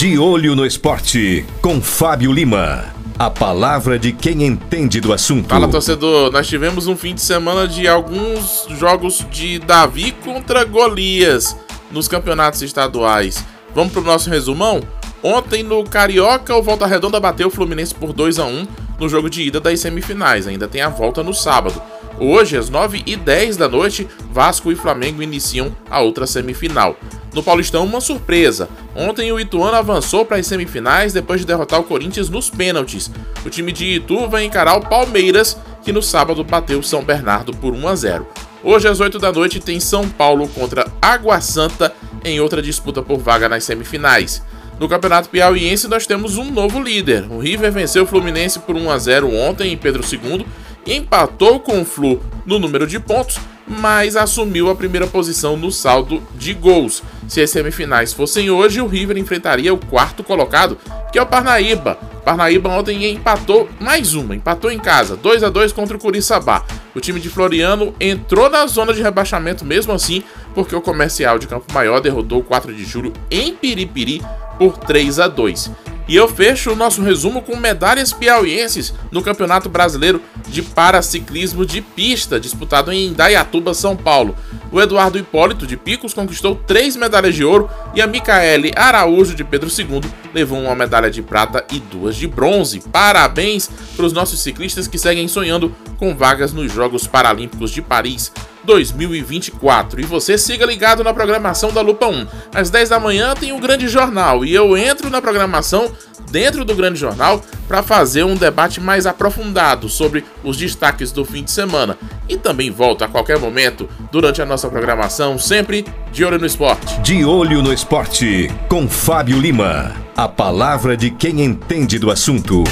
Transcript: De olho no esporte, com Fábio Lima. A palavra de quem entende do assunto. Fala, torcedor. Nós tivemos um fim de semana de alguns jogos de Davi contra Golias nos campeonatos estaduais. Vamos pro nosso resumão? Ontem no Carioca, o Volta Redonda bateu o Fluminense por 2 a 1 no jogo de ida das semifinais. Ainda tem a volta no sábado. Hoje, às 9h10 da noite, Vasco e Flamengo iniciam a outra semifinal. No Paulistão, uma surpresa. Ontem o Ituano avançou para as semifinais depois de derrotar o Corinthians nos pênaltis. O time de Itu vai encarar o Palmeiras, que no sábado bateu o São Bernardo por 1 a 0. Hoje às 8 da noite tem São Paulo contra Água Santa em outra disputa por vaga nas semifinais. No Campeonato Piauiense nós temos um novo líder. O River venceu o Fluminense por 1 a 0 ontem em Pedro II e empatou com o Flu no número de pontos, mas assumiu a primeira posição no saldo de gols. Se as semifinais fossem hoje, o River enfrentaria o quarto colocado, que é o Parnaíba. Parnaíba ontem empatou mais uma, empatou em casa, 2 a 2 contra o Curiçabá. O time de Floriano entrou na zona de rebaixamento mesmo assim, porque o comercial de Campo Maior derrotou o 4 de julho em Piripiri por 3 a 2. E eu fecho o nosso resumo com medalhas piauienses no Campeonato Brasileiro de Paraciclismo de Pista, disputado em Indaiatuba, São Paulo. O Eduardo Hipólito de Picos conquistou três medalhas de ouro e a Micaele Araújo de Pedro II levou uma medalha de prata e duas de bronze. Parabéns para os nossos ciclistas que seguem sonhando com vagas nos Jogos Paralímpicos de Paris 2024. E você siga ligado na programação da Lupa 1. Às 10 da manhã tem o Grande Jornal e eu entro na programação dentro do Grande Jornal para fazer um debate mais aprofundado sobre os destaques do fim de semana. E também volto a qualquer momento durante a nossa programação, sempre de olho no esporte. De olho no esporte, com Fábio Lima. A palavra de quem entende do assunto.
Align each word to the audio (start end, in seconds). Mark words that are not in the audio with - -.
De 0.00 0.18
olho 0.18 0.56
no 0.56 0.64
esporte, 0.64 1.44
com 1.60 1.78
Fábio 1.78 2.32
Lima. 2.32 2.86
A 3.18 3.28
palavra 3.28 3.98
de 3.98 4.12
quem 4.12 4.46
entende 4.46 4.98
do 4.98 5.12
assunto. 5.12 5.50
Fala, 5.50 5.68
torcedor. 5.68 6.32
Nós 6.32 6.48
tivemos 6.48 6.86
um 6.86 6.96
fim 6.96 7.14
de 7.14 7.20
semana 7.20 7.68
de 7.68 7.86
alguns 7.86 8.66
jogos 8.78 9.26
de 9.30 9.58
Davi 9.58 10.12
contra 10.24 10.64
Golias 10.64 11.54
nos 11.90 12.08
campeonatos 12.08 12.62
estaduais. 12.62 13.44
Vamos 13.74 13.92
pro 13.92 14.00
nosso 14.00 14.30
resumão? 14.30 14.80
Ontem 15.22 15.62
no 15.62 15.84
Carioca, 15.84 16.56
o 16.56 16.62
Volta 16.62 16.86
Redonda 16.86 17.20
bateu 17.20 17.48
o 17.48 17.50
Fluminense 17.50 17.94
por 17.94 18.14
2 18.14 18.38
a 18.38 18.46
1 18.46 18.66
no 18.98 19.06
jogo 19.06 19.28
de 19.28 19.42
ida 19.42 19.60
das 19.60 19.80
semifinais. 19.80 20.46
Ainda 20.46 20.66
tem 20.66 20.80
a 20.80 20.88
volta 20.88 21.22
no 21.22 21.34
sábado. 21.34 21.78
Hoje, 22.18 22.56
às 22.56 22.70
9h10 22.70 23.58
da 23.58 23.68
noite, 23.68 24.08
Vasco 24.32 24.72
e 24.72 24.76
Flamengo 24.76 25.22
iniciam 25.22 25.76
a 25.90 26.00
outra 26.00 26.26
semifinal. 26.26 26.96
No 27.34 27.42
Paulistão, 27.42 27.84
uma 27.84 28.00
surpresa. 28.00 28.68
Ontem 28.94 29.30
o 29.30 29.38
Ituano 29.38 29.76
avançou 29.76 30.24
para 30.24 30.38
as 30.38 30.46
semifinais 30.46 31.12
depois 31.12 31.40
de 31.40 31.46
derrotar 31.46 31.80
o 31.80 31.84
Corinthians 31.84 32.28
nos 32.28 32.50
pênaltis. 32.50 33.10
O 33.44 33.50
time 33.50 33.72
de 33.72 33.84
Itu 33.86 34.28
vai 34.28 34.44
encarar 34.44 34.76
o 34.76 34.88
Palmeiras, 34.88 35.56
que 35.82 35.92
no 35.92 36.02
sábado 36.02 36.42
bateu 36.42 36.80
o 36.80 36.84
São 36.84 37.04
Bernardo 37.04 37.52
por 37.52 37.72
1 37.72 37.88
a 37.88 37.94
0. 37.94 38.26
Hoje 38.62 38.88
às 38.88 39.00
8 39.00 39.18
da 39.18 39.32
noite 39.32 39.60
tem 39.60 39.80
São 39.80 40.08
Paulo 40.08 40.46
contra 40.48 40.90
Água 41.00 41.40
Santa 41.40 41.94
em 42.24 42.40
outra 42.40 42.60
disputa 42.60 43.00
por 43.00 43.18
vaga 43.18 43.48
nas 43.48 43.64
semifinais. 43.64 44.42
No 44.78 44.88
Campeonato 44.88 45.28
Piauiense 45.28 45.88
nós 45.88 46.06
temos 46.06 46.36
um 46.36 46.50
novo 46.50 46.82
líder. 46.82 47.26
O 47.30 47.38
River 47.38 47.70
venceu 47.70 48.04
o 48.04 48.06
Fluminense 48.06 48.58
por 48.58 48.76
1 48.76 48.90
a 48.90 48.98
0 48.98 49.34
ontem 49.34 49.72
em 49.72 49.76
Pedro 49.76 50.02
II 50.02 50.46
e 50.86 50.94
empatou 50.94 51.60
com 51.60 51.80
o 51.80 51.84
Flu 51.84 52.20
no 52.46 52.58
número 52.58 52.86
de 52.86 52.98
pontos, 52.98 53.38
mas 53.66 54.16
assumiu 54.16 54.70
a 54.70 54.74
primeira 54.74 55.06
posição 55.06 55.56
no 55.56 55.70
saldo 55.70 56.22
de 56.34 56.54
gols. 56.54 57.02
Se 57.30 57.40
as 57.40 57.50
semifinais 57.50 58.12
fossem 58.12 58.50
hoje, 58.50 58.80
o 58.80 58.88
River 58.88 59.16
enfrentaria 59.16 59.72
o 59.72 59.78
quarto 59.78 60.24
colocado, 60.24 60.76
que 61.12 61.18
é 61.18 61.22
o 61.22 61.26
Parnaíba. 61.26 61.94
Parnaíba 62.24 62.68
ontem 62.70 63.08
empatou 63.08 63.68
mais 63.78 64.14
uma, 64.14 64.34
empatou 64.34 64.68
em 64.68 64.80
casa, 64.80 65.16
2 65.16 65.44
a 65.44 65.48
2 65.48 65.72
contra 65.72 65.96
o 65.96 66.00
Curiçabá. 66.00 66.64
O 66.92 66.98
time 66.98 67.20
de 67.20 67.28
Floriano 67.28 67.94
entrou 68.00 68.50
na 68.50 68.66
zona 68.66 68.92
de 68.92 69.00
rebaixamento 69.00 69.64
mesmo 69.64 69.92
assim, 69.92 70.24
porque 70.56 70.74
o 70.74 70.80
comercial 70.80 71.38
de 71.38 71.46
Campo 71.46 71.72
Maior 71.72 72.00
derrotou 72.00 72.40
o 72.40 72.44
4 72.44 72.74
de 72.74 72.84
julho 72.84 73.12
em 73.30 73.54
Piripiri 73.54 74.20
por 74.58 74.76
3 74.76 75.20
a 75.20 75.28
2. 75.28 75.70
E 76.10 76.16
eu 76.16 76.26
fecho 76.26 76.72
o 76.72 76.74
nosso 76.74 77.02
resumo 77.02 77.40
com 77.40 77.54
medalhas 77.54 78.12
piauienses 78.12 78.92
no 79.12 79.22
Campeonato 79.22 79.68
Brasileiro 79.68 80.20
de 80.48 80.60
Paraciclismo 80.60 81.64
de 81.64 81.80
Pista, 81.80 82.40
disputado 82.40 82.90
em 82.90 83.06
Indaiatuba, 83.06 83.72
São 83.74 83.96
Paulo. 83.96 84.34
O 84.72 84.80
Eduardo 84.80 85.20
Hipólito 85.20 85.68
de 85.68 85.76
Picos 85.76 86.12
conquistou 86.12 86.56
três 86.56 86.96
medalhas 86.96 87.36
de 87.36 87.44
ouro 87.44 87.70
e 87.94 88.02
a 88.02 88.08
Micaele 88.08 88.72
Araújo 88.74 89.36
de 89.36 89.44
Pedro 89.44 89.70
II 89.70 90.00
levou 90.34 90.58
uma 90.58 90.74
medalha 90.74 91.12
de 91.12 91.22
prata 91.22 91.64
e 91.70 91.78
duas 91.78 92.16
de 92.16 92.26
bronze. 92.26 92.80
Parabéns 92.90 93.70
para 93.94 94.04
os 94.04 94.12
nossos 94.12 94.42
ciclistas 94.42 94.88
que 94.88 94.98
seguem 94.98 95.28
sonhando 95.28 95.72
com 95.96 96.16
vagas 96.16 96.52
nos 96.52 96.72
Jogos 96.72 97.06
Paralímpicos 97.06 97.70
de 97.70 97.80
Paris 97.80 98.32
2024. 98.70 100.00
E 100.00 100.04
você 100.04 100.38
siga 100.38 100.64
ligado 100.64 101.02
na 101.02 101.12
programação 101.12 101.72
da 101.72 101.80
Lupa 101.80 102.06
1. 102.06 102.26
Às 102.54 102.70
10 102.70 102.88
da 102.88 103.00
manhã 103.00 103.34
tem 103.34 103.52
o 103.52 103.58
Grande 103.58 103.88
Jornal 103.88 104.44
e 104.44 104.54
eu 104.54 104.76
entro 104.76 105.10
na 105.10 105.20
programação 105.20 105.90
dentro 106.30 106.64
do 106.64 106.76
Grande 106.76 107.00
Jornal 107.00 107.42
para 107.66 107.82
fazer 107.82 108.22
um 108.22 108.36
debate 108.36 108.80
mais 108.80 109.06
aprofundado 109.06 109.88
sobre 109.88 110.24
os 110.44 110.56
destaques 110.56 111.10
do 111.10 111.24
fim 111.24 111.42
de 111.42 111.50
semana. 111.50 111.98
E 112.28 112.36
também 112.36 112.70
volto 112.70 113.02
a 113.02 113.08
qualquer 113.08 113.40
momento 113.40 113.88
durante 114.12 114.40
a 114.40 114.46
nossa 114.46 114.68
programação, 114.68 115.36
sempre 115.36 115.84
de 116.12 116.24
olho 116.24 116.38
no 116.38 116.46
esporte. 116.46 117.00
De 117.00 117.24
olho 117.24 117.62
no 117.62 117.72
esporte, 117.72 118.48
com 118.68 118.88
Fábio 118.88 119.40
Lima. 119.40 119.96
A 120.16 120.28
palavra 120.28 120.96
de 120.96 121.10
quem 121.10 121.42
entende 121.42 121.98
do 121.98 122.08
assunto. 122.08 122.62